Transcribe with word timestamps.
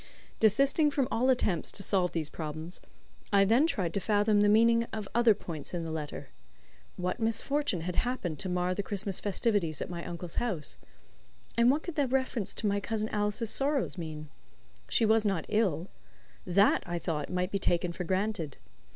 Desisting 0.39 0.89
from 0.89 1.07
all 1.11 1.29
attempts 1.29 1.71
to 1.73 1.83
solve 1.83 2.11
these 2.11 2.27
problems, 2.27 2.81
I 3.31 3.45
then 3.45 3.67
tried 3.67 3.93
to 3.93 3.99
fathom 3.99 4.41
the 4.41 4.49
meaning 4.49 4.85
of 4.91 5.07
other 5.13 5.35
points 5.35 5.75
in 5.75 5.83
the 5.83 5.91
letter. 5.91 6.29
What 6.95 7.19
misfortune 7.19 7.81
had 7.81 7.97
happened 7.97 8.39
to 8.39 8.49
mar 8.49 8.73
the 8.73 8.81
Christmas 8.81 9.19
festivities 9.19 9.79
at 9.79 9.91
my 9.91 10.03
uncle's 10.03 10.37
house? 10.41 10.75
And 11.55 11.69
what 11.69 11.83
could 11.83 11.97
the 11.97 12.07
reference 12.07 12.55
to 12.55 12.65
my 12.65 12.79
cousin 12.79 13.09
Alice's 13.09 13.51
sorrows 13.51 13.95
mean? 13.95 14.29
She 14.89 15.05
was 15.05 15.23
not 15.23 15.45
ill. 15.49 15.87
That, 16.47 16.81
I 16.87 16.97
thought, 16.97 17.29
might 17.29 17.51
be 17.51 17.59
taken 17.59 17.91
for 17.91 18.03
granted. 18.03 18.57